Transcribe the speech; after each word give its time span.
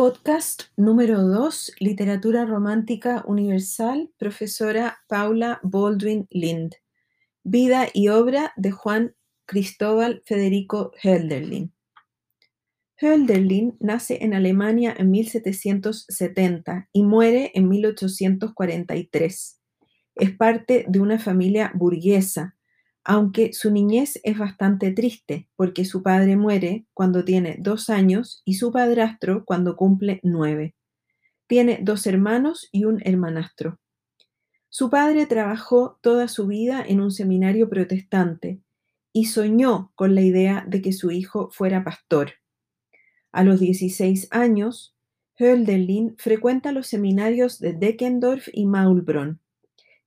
Podcast 0.00 0.62
número 0.78 1.20
2, 1.20 1.74
Literatura 1.78 2.46
Romántica 2.46 3.22
Universal, 3.26 4.10
profesora 4.16 4.98
Paula 5.08 5.60
Baldwin 5.62 6.26
Lind. 6.30 6.76
Vida 7.44 7.86
y 7.92 8.08
obra 8.08 8.54
de 8.56 8.70
Juan 8.70 9.14
Cristóbal 9.44 10.22
Federico 10.24 10.92
Hölderlin. 11.04 11.74
Hölderlin 12.98 13.76
nace 13.78 14.24
en 14.24 14.32
Alemania 14.32 14.94
en 14.96 15.10
1770 15.10 16.88
y 16.94 17.02
muere 17.02 17.52
en 17.54 17.68
1843. 17.68 19.60
Es 20.14 20.30
parte 20.34 20.86
de 20.88 21.00
una 21.00 21.18
familia 21.18 21.72
burguesa, 21.74 22.56
aunque 23.04 23.52
su 23.52 23.70
niñez 23.70 24.20
es 24.24 24.38
bastante 24.38 24.92
triste 24.92 25.48
porque 25.56 25.84
su 25.84 26.02
padre 26.02 26.36
muere 26.36 26.86
cuando 26.94 27.24
tiene 27.24 27.56
dos 27.58 27.90
años 27.90 28.42
y 28.44 28.54
su 28.54 28.72
padrastro 28.72 29.44
cuando 29.44 29.76
cumple 29.76 30.20
nueve. 30.22 30.74
Tiene 31.46 31.80
dos 31.82 32.06
hermanos 32.06 32.68
y 32.72 32.84
un 32.84 33.00
hermanastro. 33.04 33.78
Su 34.68 34.90
padre 34.90 35.26
trabajó 35.26 35.98
toda 36.00 36.28
su 36.28 36.46
vida 36.46 36.84
en 36.86 37.00
un 37.00 37.10
seminario 37.10 37.68
protestante 37.68 38.60
y 39.12 39.24
soñó 39.24 39.90
con 39.96 40.14
la 40.14 40.20
idea 40.20 40.64
de 40.68 40.80
que 40.80 40.92
su 40.92 41.10
hijo 41.10 41.50
fuera 41.50 41.82
pastor. 41.82 42.34
A 43.32 43.42
los 43.42 43.58
16 43.58 44.28
años, 44.30 44.94
Hölderlin 45.38 46.14
frecuenta 46.18 46.70
los 46.70 46.86
seminarios 46.86 47.58
de 47.58 47.72
Deckendorf 47.72 48.48
y 48.52 48.66
Maulbronn 48.66 49.40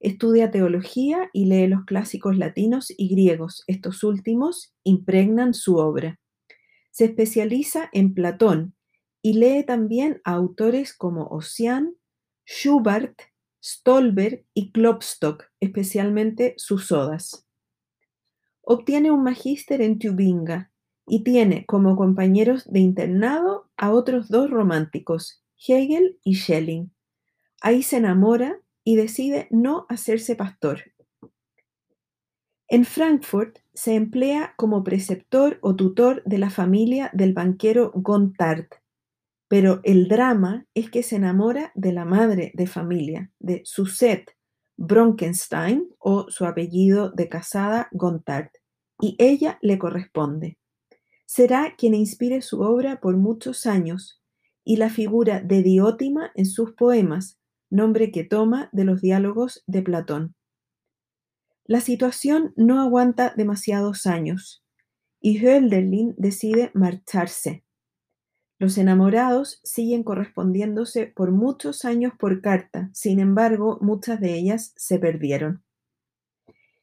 Estudia 0.03 0.51
teología 0.51 1.29
y 1.31 1.45
lee 1.45 1.65
los 1.65 1.85
clásicos 1.85 2.37
latinos 2.37 2.93
y 2.97 3.07
griegos. 3.07 3.63
Estos 3.67 4.03
últimos 4.03 4.75
impregnan 4.83 5.53
su 5.53 5.77
obra. 5.77 6.19
Se 6.91 7.05
especializa 7.05 7.89
en 7.93 8.13
Platón 8.13 8.75
y 9.21 9.35
lee 9.35 9.63
también 9.63 10.19
a 10.25 10.33
autores 10.33 10.93
como 10.93 11.27
Ossian, 11.27 11.95
Schubert, 12.45 13.17
Stolberg 13.63 14.43
y 14.53 14.73
Klopstock, 14.73 15.45
especialmente 15.61 16.53
sus 16.57 16.91
odas. 16.91 17.47
Obtiene 18.61 19.09
un 19.09 19.23
magíster 19.23 19.81
en 19.81 19.99
Tubinga 19.99 20.73
y 21.07 21.23
tiene 21.23 21.65
como 21.65 21.95
compañeros 21.95 22.69
de 22.69 22.81
internado 22.81 23.69
a 23.77 23.91
otros 23.91 24.27
dos 24.27 24.49
románticos, 24.49 25.41
Hegel 25.65 26.19
y 26.25 26.35
Schelling. 26.35 26.91
Ahí 27.61 27.83
se 27.83 27.95
enamora 27.95 28.59
y 28.83 28.95
decide 28.95 29.47
no 29.49 29.85
hacerse 29.89 30.35
pastor. 30.35 30.81
En 32.67 32.85
Frankfurt 32.85 33.59
se 33.73 33.95
emplea 33.95 34.53
como 34.57 34.83
preceptor 34.83 35.59
o 35.61 35.75
tutor 35.75 36.23
de 36.25 36.37
la 36.37 36.49
familia 36.49 37.11
del 37.13 37.33
banquero 37.33 37.91
Gontard, 37.93 38.67
pero 39.47 39.81
el 39.83 40.07
drama 40.07 40.65
es 40.73 40.89
que 40.89 41.03
se 41.03 41.17
enamora 41.17 41.71
de 41.75 41.93
la 41.93 42.05
madre 42.05 42.51
de 42.55 42.65
familia, 42.65 43.31
de 43.39 43.61
Suzette 43.65 44.35
Bronkenstein 44.77 45.87
o 45.99 46.25
su 46.29 46.45
apellido 46.45 47.11
de 47.11 47.29
casada 47.29 47.89
Gontard, 47.91 48.49
y 48.99 49.15
ella 49.19 49.59
le 49.61 49.77
corresponde. 49.77 50.57
Será 51.25 51.75
quien 51.77 51.93
inspire 51.93 52.41
su 52.41 52.61
obra 52.61 52.99
por 52.99 53.17
muchos 53.17 53.65
años 53.65 54.21
y 54.63 54.77
la 54.77 54.89
figura 54.89 55.41
de 55.41 55.61
Diótima 55.61 56.31
en 56.35 56.45
sus 56.45 56.73
poemas 56.73 57.39
nombre 57.73 58.11
que 58.11 58.23
toma 58.23 58.69
de 58.71 58.85
los 58.85 59.01
diálogos 59.01 59.63
de 59.65 59.81
Platón. 59.81 60.35
La 61.65 61.81
situación 61.81 62.53
no 62.55 62.79
aguanta 62.81 63.33
demasiados 63.35 64.05
años 64.05 64.63
y 65.19 65.43
Hölderlin 65.43 66.13
decide 66.17 66.69
marcharse. 66.75 67.63
Los 68.59 68.77
enamorados 68.77 69.59
siguen 69.63 70.03
correspondiéndose 70.03 71.07
por 71.07 71.31
muchos 71.31 71.83
años 71.83 72.13
por 72.19 72.41
carta, 72.41 72.91
sin 72.93 73.19
embargo, 73.19 73.79
muchas 73.81 74.19
de 74.19 74.35
ellas 74.35 74.73
se 74.75 74.99
perdieron. 74.99 75.63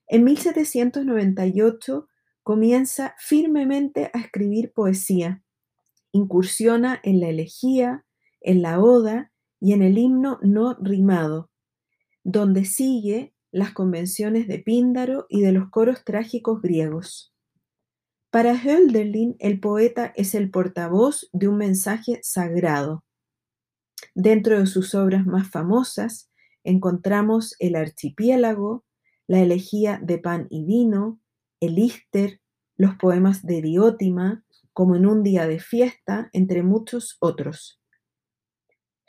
En 0.09 0.25
1798 0.25 2.09
comienza 2.43 3.15
firmemente 3.17 4.11
a 4.13 4.19
escribir 4.19 4.73
poesía. 4.73 5.45
Incursiona 6.11 6.99
en 7.05 7.21
la 7.21 7.29
elegía, 7.29 8.05
en 8.41 8.63
la 8.63 8.81
oda 8.81 9.30
y 9.61 9.73
en 9.75 9.83
el 9.83 9.99
himno 9.99 10.39
no 10.43 10.75
rimado, 10.81 11.51
donde 12.25 12.65
sigue 12.65 13.35
las 13.53 13.73
convenciones 13.73 14.49
de 14.49 14.59
Píndaro 14.59 15.27
y 15.29 15.43
de 15.43 15.53
los 15.53 15.71
coros 15.71 16.05
trágicos 16.05 16.63
griegos. 16.63 17.33
Para 18.31 18.55
Hölderlin, 18.55 19.37
el 19.41 19.59
poeta 19.59 20.13
es 20.15 20.35
el 20.35 20.51
portavoz 20.51 21.29
de 21.33 21.49
un 21.49 21.57
mensaje 21.57 22.21
sagrado. 22.23 23.05
Dentro 24.15 24.59
de 24.59 24.67
sus 24.67 24.95
obras 24.95 25.27
más 25.27 25.51
famosas 25.51 26.31
encontramos 26.63 27.57
El 27.59 27.75
archipiélago, 27.75 28.85
la 29.27 29.41
elegía 29.41 30.01
de 30.03 30.19
pan 30.19 30.47
y 30.51 30.65
vino, 30.65 31.21
el 31.61 31.79
Íster, 31.79 32.41
los 32.77 32.95
poemas 32.97 33.45
de 33.45 33.63
Diótima, 33.63 34.45
como 34.73 34.95
en 34.95 35.07
un 35.07 35.23
día 35.23 35.47
de 35.47 35.59
fiesta, 35.59 36.31
entre 36.33 36.63
muchos 36.63 37.17
otros. 37.21 37.80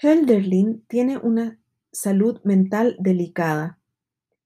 Hölderlin 0.03 0.83
tiene 0.87 1.19
una 1.19 1.59
salud 1.91 2.41
mental 2.43 2.95
delicada. 2.97 3.79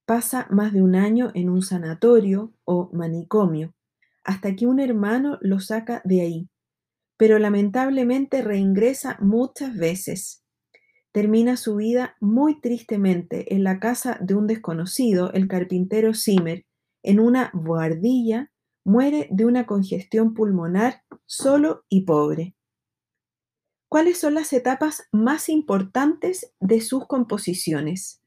Pasa 0.06 0.48
más 0.52 0.74
de 0.74 0.82
un 0.82 0.96
año 0.96 1.32
en 1.34 1.50
un 1.50 1.62
sanatorio 1.62 2.52
o 2.66 2.90
manicomio, 2.92 3.74
hasta 4.26 4.54
que 4.54 4.68
un 4.68 4.82
hermano 4.82 5.38
lo 5.40 5.62
saca 5.62 6.02
de 6.04 6.20
ahí, 6.22 6.50
pero 7.16 7.40
lamentablemente 7.40 8.42
reingresa 8.42 9.18
muchas 9.22 9.78
veces. 9.78 10.44
Termina 11.14 11.56
su 11.56 11.78
vida 11.78 12.18
muy 12.20 12.60
tristemente 12.60 13.56
en 13.56 13.64
la 13.64 13.80
casa 13.80 14.18
de 14.20 14.36
un 14.36 14.48
desconocido, 14.48 15.32
el 15.32 15.48
carpintero 15.48 16.14
Zimmer, 16.14 16.66
en 17.02 17.22
una 17.22 17.50
boardilla, 17.54 18.52
muere 18.84 19.30
de 19.32 19.46
una 19.46 19.66
congestión 19.66 20.34
pulmonar 20.34 21.04
solo 21.26 21.86
y 21.88 22.02
pobre 22.02 22.55
cuáles 23.96 24.18
son 24.18 24.34
las 24.34 24.52
etapas 24.52 25.08
más 25.14 25.48
importantes 25.48 26.52
de 26.60 26.82
sus 26.82 27.08
composiciones. 27.08 28.22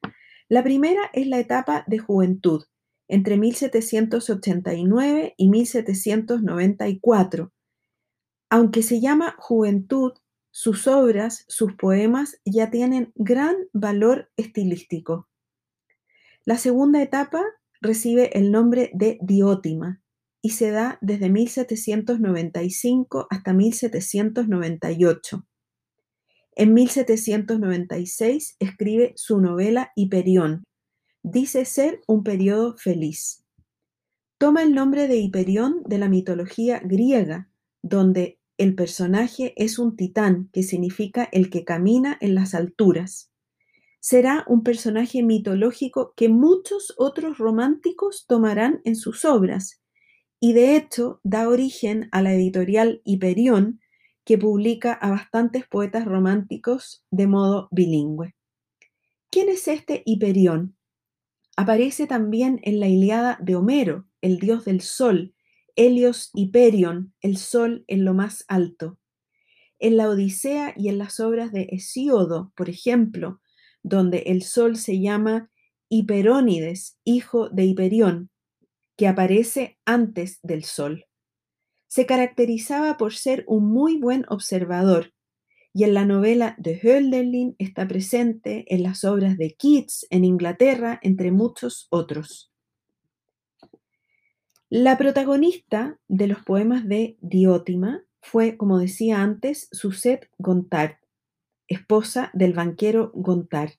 La 0.49 0.63
primera 0.63 1.11
es 1.13 1.27
la 1.27 1.41
etapa 1.41 1.85
de 1.87 1.99
juventud, 1.99 2.65
entre 3.07 3.37
1789 3.37 5.35
y 5.37 5.51
1794. 5.51 7.53
Aunque 8.49 8.83
se 8.83 9.03
llama 9.03 9.37
juventud, 9.39 10.13
sus 10.51 10.87
obras, 10.87 11.45
sus 11.49 11.75
poemas 11.75 12.41
ya 12.47 12.71
tienen 12.71 13.13
gran 13.15 13.55
valor 13.75 14.31
estilístico. 14.39 15.29
La 16.47 16.57
segunda 16.57 17.03
etapa 17.03 17.43
recibe 17.83 18.39
el 18.39 18.53
nombre 18.53 18.91
de 18.95 19.19
Diótima 19.21 20.01
y 20.41 20.49
se 20.49 20.71
da 20.71 20.97
desde 21.03 21.29
1795 21.29 23.27
hasta 23.29 23.53
1798. 23.53 25.45
En 26.61 26.75
1796 26.75 28.57
escribe 28.59 29.13
su 29.15 29.41
novela 29.41 29.93
Hiperión. 29.95 30.65
Dice 31.23 31.65
ser 31.65 32.01
un 32.09 32.25
periodo 32.25 32.77
feliz. 32.77 33.45
Toma 34.39 34.65
el 34.65 34.75
nombre 34.75 35.07
de 35.07 35.19
Hiperión 35.19 35.85
de 35.87 35.99
la 35.99 36.09
mitología 36.09 36.81
griega, 36.85 37.49
donde 37.81 38.41
el 38.57 38.75
personaje 38.75 39.55
es 39.55 39.79
un 39.79 39.95
titán, 39.95 40.51
que 40.53 40.65
significa 40.65 41.29
el 41.31 41.49
que 41.49 41.65
camina 41.65 42.19
en 42.21 42.35
las 42.35 42.57
alturas. 42.57 43.31
Será 44.01 44.45
un 44.49 44.65
personaje 44.65 45.23
mitológico 45.23 46.13
que 46.17 46.29
muchos 46.29 46.93
otros 46.97 47.39
románticos 47.39 48.27
tomarán 48.27 48.81
en 48.85 48.97
sus 48.97 49.25
obras, 49.25 49.81
y 50.41 50.55
de 50.55 50.75
hecho 50.75 51.21
da 51.23 51.49
origen 51.49 52.09
a 52.11 52.21
la 52.21 52.35
editorial 52.35 53.01
Hiperión, 53.05 53.79
que 54.29 54.37
publica 54.37 54.93
a 54.93 55.09
bastantes 55.09 55.67
poetas 55.67 56.05
románticos 56.05 57.03
de 57.11 57.27
modo 57.27 57.67
bilingüe. 57.71 58.35
¿Quién 59.31 59.49
es 59.49 59.67
este 59.69 60.03
Hiperión? 60.05 60.77
Aparece 61.57 62.07
también 62.07 62.61
en 62.63 62.79
la 62.79 62.89
Iliada 62.89 63.39
de 63.41 63.57
Homero, 63.57 64.07
el 64.21 64.37
dios 64.39 64.67
del 64.67 64.83
sol, 64.83 65.35
Helios 65.77 66.29
Hiperión, 66.35 67.15
el 67.23 67.39
sol 67.39 67.85
en 67.87 68.05
lo 68.05 68.13
más 68.13 68.45
alto. 68.49 68.99
En 69.79 69.97
la 69.97 70.11
Odisea 70.11 70.75
y 70.77 70.91
en 70.91 70.99
las 70.99 71.21
obras 71.21 71.51
de 71.51 71.67
Hesíodo, 71.71 72.53
por 72.55 72.69
ejemplo, 72.69 73.41
donde 73.83 74.25
el 74.27 74.43
sol 74.43 74.77
se 74.77 75.01
llama 75.01 75.51
Hiperónides, 75.89 76.99
hijo 77.03 77.49
de 77.49 77.65
Hiperión, 77.65 78.29
que 78.95 79.09
aparece 79.09 79.79
antes 79.87 80.39
del 80.43 80.65
sol 80.65 81.08
se 81.89 82.07
caracterizaba 82.07 82.97
por 82.97 83.15
ser 83.15 83.45
un 83.49 83.71
muy 83.71 83.99
buen 83.99 84.25
observador 84.29 85.13
y 85.73 85.85
en 85.85 85.95
la 85.95 86.05
novela 86.05 86.57
de 86.59 86.81
Hölderlin 86.83 87.55
está 87.59 87.87
presente 87.87 88.65
en 88.75 88.83
las 88.83 89.05
obras 89.05 89.37
de 89.37 89.55
Keats 89.55 90.07
en 90.11 90.25
Inglaterra, 90.25 90.99
entre 91.03 91.31
muchos 91.31 91.87
otros. 91.91 92.53
La 94.71 94.99
protagonista 94.99 95.99
de 96.09 96.27
los 96.27 96.43
poemas 96.43 96.89
de 96.89 97.17
Diótima 97.21 98.03
fue, 98.21 98.57
como 98.57 98.79
decía 98.79 99.23
antes, 99.23 99.69
Suzette 99.73 100.29
Gontard, 100.39 100.97
esposa 101.69 102.31
del 102.35 102.55
banquero 102.55 103.13
Gontar. 103.15 103.75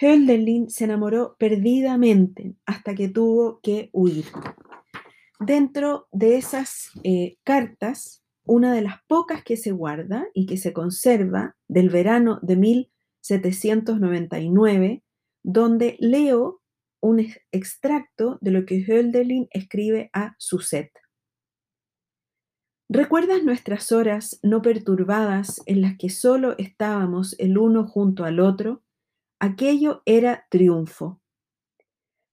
Hölderlin 0.00 0.70
se 0.70 0.84
enamoró 0.84 1.36
perdidamente 1.38 2.54
hasta 2.66 2.94
que 2.94 3.08
tuvo 3.08 3.60
que 3.60 3.90
huir. 3.92 4.24
Dentro 5.46 6.08
de 6.10 6.36
esas 6.38 6.90
eh, 7.02 7.36
cartas, 7.44 8.24
una 8.44 8.72
de 8.72 8.80
las 8.80 9.02
pocas 9.06 9.44
que 9.44 9.58
se 9.58 9.72
guarda 9.72 10.26
y 10.32 10.46
que 10.46 10.56
se 10.56 10.72
conserva 10.72 11.54
del 11.68 11.90
verano 11.90 12.38
de 12.40 12.56
1799, 12.56 15.02
donde 15.42 15.98
leo 16.00 16.62
un 17.02 17.26
extracto 17.52 18.38
de 18.40 18.52
lo 18.52 18.64
que 18.64 18.86
Hölderlin 18.88 19.48
escribe 19.50 20.08
a 20.14 20.34
Suzette. 20.38 20.98
¿Recuerdas 22.88 23.44
nuestras 23.44 23.92
horas 23.92 24.40
no 24.42 24.62
perturbadas 24.62 25.60
en 25.66 25.82
las 25.82 25.98
que 25.98 26.08
solo 26.08 26.54
estábamos 26.56 27.38
el 27.38 27.58
uno 27.58 27.86
junto 27.86 28.24
al 28.24 28.40
otro? 28.40 28.82
Aquello 29.40 30.00
era 30.06 30.46
triunfo. 30.48 31.20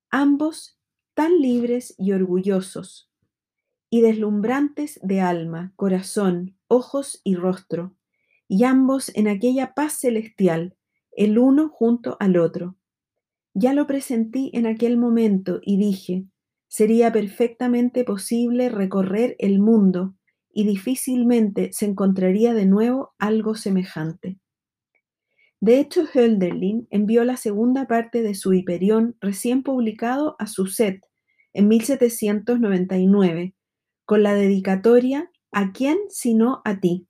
Ambos 0.10 0.81
tan 1.14 1.40
libres 1.40 1.96
y 1.98 2.12
orgullosos, 2.12 3.10
y 3.90 4.02
deslumbrantes 4.02 5.00
de 5.04 5.22
alma, 5.22 5.74
corazón, 5.76 6.58
ojos 6.68 7.22
y 7.24 7.36
rostro, 7.36 7.96
y 8.48 8.64
ambos 8.66 9.12
en 9.16 9.28
aquella 9.28 9.74
paz 9.74 9.94
celestial, 9.94 10.76
el 11.12 11.38
uno 11.38 11.70
junto 11.70 12.18
al 12.20 12.38
otro. 12.38 12.76
Ya 13.54 13.74
lo 13.74 13.88
presentí 13.88 14.52
en 14.54 14.66
aquel 14.66 14.98
momento 14.98 15.62
y 15.64 15.78
dije, 15.78 16.26
sería 16.68 17.12
perfectamente 17.12 18.04
posible 18.04 18.70
recorrer 18.70 19.36
el 19.40 19.60
mundo 19.60 20.16
y 20.54 20.66
difícilmente 20.66 21.72
se 21.72 21.86
encontraría 21.86 22.54
de 22.54 22.66
nuevo 22.66 23.14
algo 23.20 23.56
semejante. 23.56 24.41
De 25.62 25.80
hecho, 25.80 26.04
Hölderlin 26.14 26.88
envió 26.90 27.24
la 27.24 27.38
segunda 27.38 27.88
parte 27.88 28.22
de 28.22 28.36
su 28.36 28.54
Hiperión 28.54 29.16
recién 29.22 29.64
publicado 29.64 30.36
a 30.40 30.48
Suzette 30.48 31.06
en 31.54 31.68
1799, 31.70 33.56
con 34.06 34.24
la 34.24 34.34
dedicatoria 34.34 35.32
¿A 35.54 35.74
quién 35.74 35.98
sino 36.08 36.62
a 36.64 36.80
ti? 36.80 37.10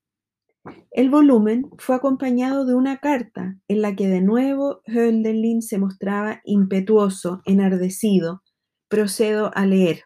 El 0.89 1.12
volumen 1.12 1.69
fue 1.77 1.95
acompañado 1.95 2.65
de 2.65 2.74
una 2.74 2.98
carta 2.98 3.56
en 3.68 3.83
la 3.83 3.95
que 3.95 4.07
de 4.07 4.21
nuevo 4.21 4.81
Hölderlin 4.88 5.62
se 5.62 5.77
mostraba 5.77 6.42
impetuoso, 6.44 7.42
enardecido. 7.45 8.42
Procedo 8.89 9.51
a 9.53 9.68
leer. 9.68 10.06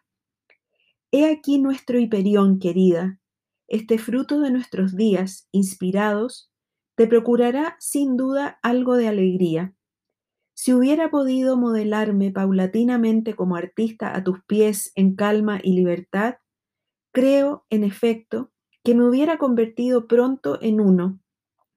He 1.12 1.31
aquí 1.31 1.59
nuestro 1.59 1.97
Hiperión, 1.97 2.59
querida, 2.59 3.19
este 3.69 3.97
fruto 3.97 4.42
de 4.42 4.51
nuestros 4.51 4.97
días 4.97 5.47
inspirados, 5.51 6.51
te 6.95 7.07
procurará 7.07 7.75
sin 7.80 8.18
duda 8.18 8.59
algo 8.62 8.95
de 8.95 9.07
alegría. 9.07 9.74
Si 10.53 10.74
hubiera 10.74 11.09
podido 11.09 11.57
modelarme 11.57 12.31
paulatinamente 12.31 13.36
como 13.36 13.57
artista 13.57 14.15
a 14.15 14.24
tus 14.24 14.44
pies 14.45 14.92
en 14.95 15.15
calma 15.15 15.59
y 15.62 15.74
libertad, 15.74 16.36
creo, 17.12 17.65
en 17.69 17.83
efecto, 17.83 18.51
que 18.83 18.95
me 18.95 19.07
hubiera 19.07 19.38
convertido 19.38 20.07
pronto 20.07 20.59
en 20.62 20.80
uno, 20.80 21.19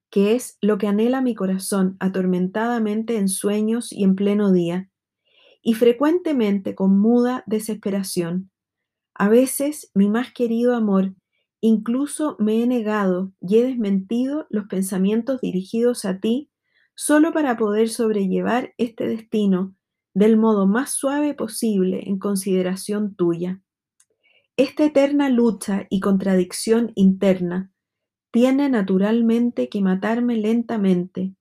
que 0.09 0.35
es 0.35 0.57
lo 0.61 0.77
que 0.77 0.87
anhela 0.87 1.21
mi 1.21 1.35
corazón 1.35 1.97
atormentadamente 1.99 3.17
en 3.17 3.27
sueños 3.27 3.91
y 3.91 4.03
en 4.03 4.15
pleno 4.15 4.51
día, 4.51 4.89
y 5.61 5.73
frecuentemente 5.73 6.75
con 6.75 6.97
muda 6.99 7.43
desesperación. 7.45 8.51
A 9.13 9.27
veces 9.27 9.91
mi 9.93 10.09
más 10.09 10.31
querido 10.31 10.75
amor 10.75 11.15
Incluso 11.61 12.35
me 12.39 12.63
he 12.63 12.67
negado 12.67 13.33
y 13.41 13.57
he 13.57 13.63
desmentido 13.63 14.47
los 14.49 14.67
pensamientos 14.67 15.41
dirigidos 15.41 16.05
a 16.05 16.19
ti 16.19 16.49
solo 16.95 17.33
para 17.33 17.57
poder 17.57 17.89
sobrellevar 17.89 18.73
este 18.77 19.07
destino 19.07 19.75
del 20.13 20.37
modo 20.37 20.67
más 20.67 20.91
suave 20.91 21.33
posible 21.33 22.03
en 22.07 22.19
consideración 22.19 23.15
tuya. 23.15 23.61
Esta 24.57 24.85
eterna 24.85 25.29
lucha 25.29 25.87
y 25.89 26.01
contradicción 26.01 26.91
interna 26.95 27.71
tiene 28.31 28.69
naturalmente 28.69 29.69
que 29.69 29.81
matarme 29.81 30.35
lentamente, 30.35 31.33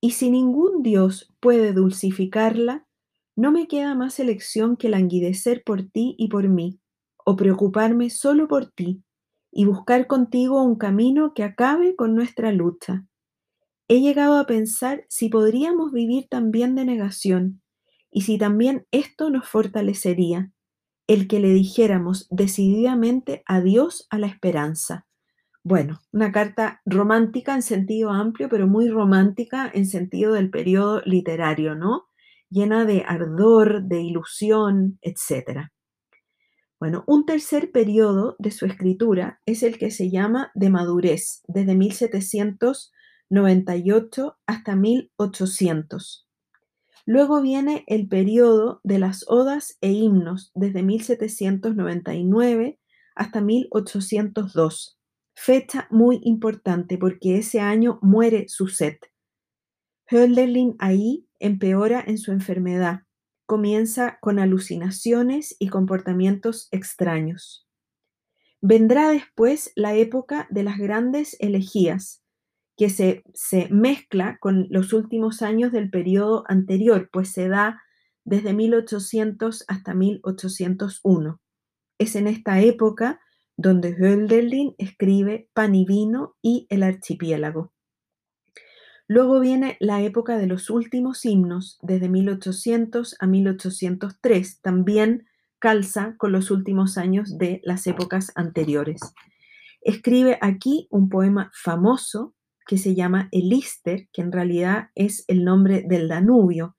y 0.00 0.10
si 0.10 0.30
ningún 0.30 0.82
Dios 0.82 1.32
puede 1.40 1.72
dulcificarla, 1.72 2.86
no 3.34 3.52
me 3.52 3.66
queda 3.66 3.94
más 3.94 4.20
elección 4.20 4.76
que 4.76 4.88
languidecer 4.88 5.62
por 5.64 5.82
ti 5.82 6.14
y 6.18 6.28
por 6.28 6.48
mí, 6.48 6.78
o 7.24 7.36
preocuparme 7.36 8.10
solo 8.10 8.48
por 8.48 8.66
ti, 8.66 9.02
y 9.50 9.64
buscar 9.64 10.06
contigo 10.06 10.62
un 10.62 10.76
camino 10.76 11.32
que 11.34 11.44
acabe 11.44 11.96
con 11.96 12.14
nuestra 12.14 12.52
lucha. 12.52 13.04
He 13.88 14.00
llegado 14.00 14.38
a 14.38 14.46
pensar 14.46 15.04
si 15.08 15.28
podríamos 15.28 15.92
vivir 15.92 16.26
también 16.28 16.74
de 16.74 16.84
negación 16.84 17.62
y 18.10 18.22
si 18.22 18.38
también 18.38 18.86
esto 18.90 19.30
nos 19.30 19.48
fortalecería, 19.48 20.50
el 21.06 21.28
que 21.28 21.38
le 21.38 21.50
dijéramos 21.50 22.26
decididamente 22.30 23.42
adiós 23.46 24.06
a 24.10 24.18
la 24.18 24.26
esperanza. 24.26 25.06
Bueno, 25.62 26.00
una 26.12 26.32
carta 26.32 26.80
romántica 26.84 27.54
en 27.54 27.62
sentido 27.62 28.10
amplio, 28.10 28.48
pero 28.48 28.66
muy 28.66 28.88
romántica 28.88 29.70
en 29.72 29.86
sentido 29.86 30.32
del 30.32 30.50
periodo 30.50 31.02
literario, 31.04 31.74
¿no? 31.74 32.06
Llena 32.50 32.84
de 32.84 33.04
ardor, 33.06 33.82
de 33.82 34.00
ilusión, 34.00 34.98
etcétera. 35.02 35.72
Bueno, 36.78 37.04
un 37.06 37.24
tercer 37.24 37.72
periodo 37.72 38.36
de 38.38 38.50
su 38.50 38.66
escritura 38.66 39.40
es 39.46 39.62
el 39.62 39.78
que 39.78 39.90
se 39.90 40.10
llama 40.10 40.50
de 40.54 40.68
madurez, 40.68 41.42
desde 41.48 41.74
1798 41.74 44.36
hasta 44.46 44.76
1800. 44.76 46.26
Luego 47.06 47.40
viene 47.40 47.84
el 47.86 48.08
periodo 48.08 48.82
de 48.84 48.98
las 48.98 49.24
odas 49.28 49.78
e 49.80 49.92
himnos, 49.92 50.50
desde 50.54 50.82
1799 50.82 52.78
hasta 53.14 53.40
1802. 53.40 54.98
Fecha 55.34 55.88
muy 55.90 56.20
importante 56.24 56.98
porque 56.98 57.38
ese 57.38 57.60
año 57.60 57.98
muere 58.02 58.44
Suset. 58.48 58.98
Hölderlin 60.10 60.76
ahí 60.78 61.26
empeora 61.38 62.04
en 62.06 62.18
su 62.18 62.32
enfermedad 62.32 63.05
comienza 63.46 64.18
con 64.20 64.38
alucinaciones 64.38 65.56
y 65.58 65.68
comportamientos 65.68 66.68
extraños. 66.72 67.66
Vendrá 68.60 69.08
después 69.10 69.72
la 69.76 69.94
época 69.94 70.46
de 70.50 70.64
las 70.64 70.78
grandes 70.78 71.36
elegías, 71.40 72.22
que 72.76 72.90
se, 72.90 73.22
se, 73.32 73.68
mezcla 73.70 74.38
con 74.40 74.66
los 74.68 74.92
últimos 74.92 75.40
años 75.40 75.72
del 75.72 75.88
periodo 75.88 76.44
anterior, 76.48 77.08
pues 77.10 77.30
se 77.30 77.48
da 77.48 77.80
desde 78.24 78.52
1800 78.52 79.64
hasta 79.68 79.94
1801. 79.94 81.40
Es 81.98 82.16
en 82.16 82.26
esta 82.26 82.60
época 82.60 83.20
donde 83.56 83.94
Hölderlin 83.94 84.74
escribe 84.78 85.48
Pan 85.54 85.74
y 85.74 85.86
Vino 85.86 86.36
y 86.42 86.66
El 86.68 86.82
Archipiélago. 86.82 87.72
Luego 89.08 89.38
viene 89.38 89.76
la 89.78 90.02
época 90.02 90.36
de 90.36 90.46
los 90.46 90.68
últimos 90.68 91.24
himnos, 91.24 91.78
desde 91.82 92.08
1800 92.08 93.16
a 93.20 93.26
1803. 93.26 94.60
También 94.60 95.26
calza 95.58 96.16
con 96.18 96.32
los 96.32 96.50
últimos 96.50 96.98
años 96.98 97.38
de 97.38 97.60
las 97.64 97.86
épocas 97.86 98.32
anteriores. 98.34 99.00
Escribe 99.80 100.38
aquí 100.40 100.88
un 100.90 101.08
poema 101.08 101.50
famoso 101.54 102.34
que 102.66 102.78
se 102.78 102.96
llama 102.96 103.28
Elister, 103.30 104.08
que 104.12 104.22
en 104.22 104.32
realidad 104.32 104.90
es 104.96 105.24
el 105.28 105.44
nombre 105.44 105.84
del 105.86 106.08
Danubio, 106.08 106.76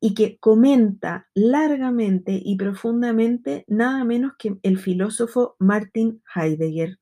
y 0.00 0.14
que 0.14 0.38
comenta 0.38 1.28
largamente 1.34 2.40
y 2.42 2.56
profundamente 2.56 3.64
nada 3.66 4.04
menos 4.04 4.32
que 4.38 4.56
el 4.62 4.78
filósofo 4.78 5.56
Martin 5.58 6.22
Heidegger. 6.34 6.98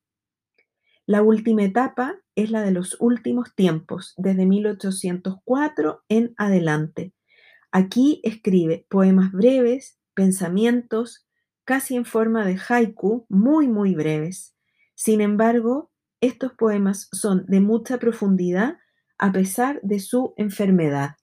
La 1.06 1.22
última 1.22 1.64
etapa 1.64 2.16
es 2.36 2.50
la 2.50 2.62
de 2.62 2.70
los 2.70 2.96
últimos 3.00 3.54
tiempos, 3.54 4.14
desde 4.16 4.46
1804 4.46 6.04
en 6.08 6.34
adelante. 6.36 7.12
Aquí 7.72 8.20
escribe 8.22 8.86
poemas 8.88 9.32
breves, 9.32 9.98
pensamientos, 10.14 11.26
casi 11.64 11.96
en 11.96 12.04
forma 12.04 12.46
de 12.46 12.58
haiku, 12.68 13.26
muy, 13.28 13.68
muy 13.68 13.94
breves. 13.94 14.54
Sin 14.94 15.20
embargo, 15.20 15.90
estos 16.20 16.52
poemas 16.52 17.08
son 17.12 17.44
de 17.46 17.60
mucha 17.60 17.98
profundidad 17.98 18.78
a 19.18 19.32
pesar 19.32 19.80
de 19.82 20.00
su 20.00 20.34
enfermedad. 20.36 21.16